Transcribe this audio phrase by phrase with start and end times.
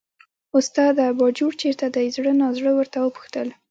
[0.57, 1.05] استاده!
[1.19, 3.47] باجوړ چېرته دی، زړه نازړه ورته وپوښتل.